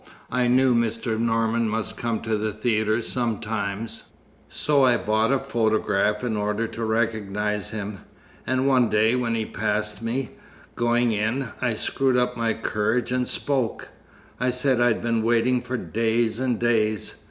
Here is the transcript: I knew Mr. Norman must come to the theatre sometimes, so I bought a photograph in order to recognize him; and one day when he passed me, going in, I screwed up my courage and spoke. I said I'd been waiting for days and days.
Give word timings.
I 0.31 0.47
knew 0.47 0.73
Mr. 0.73 1.19
Norman 1.19 1.69
must 1.69 1.95
come 1.95 2.21
to 2.21 2.35
the 2.35 2.51
theatre 2.51 3.03
sometimes, 3.03 4.05
so 4.49 4.83
I 4.83 4.97
bought 4.97 5.31
a 5.31 5.37
photograph 5.37 6.23
in 6.23 6.35
order 6.35 6.65
to 6.69 6.83
recognize 6.83 7.69
him; 7.69 7.99
and 8.47 8.65
one 8.65 8.89
day 8.89 9.15
when 9.15 9.35
he 9.35 9.45
passed 9.45 10.01
me, 10.01 10.31
going 10.75 11.11
in, 11.11 11.49
I 11.61 11.75
screwed 11.75 12.17
up 12.17 12.35
my 12.35 12.55
courage 12.55 13.11
and 13.11 13.27
spoke. 13.27 13.89
I 14.39 14.49
said 14.49 14.81
I'd 14.81 15.03
been 15.03 15.21
waiting 15.21 15.61
for 15.61 15.77
days 15.77 16.39
and 16.39 16.57
days. 16.57 17.13